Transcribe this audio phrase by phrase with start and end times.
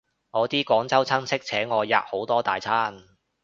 [0.31, 3.03] 我啲廣州親戚請我吔好多大餐